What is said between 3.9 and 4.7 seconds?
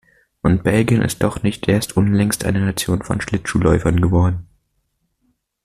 geworden.